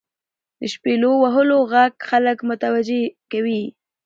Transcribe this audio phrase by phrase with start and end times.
[0.59, 3.01] •د شپیلو وهلو ږغ خلک متوجه
[3.31, 3.63] کوي.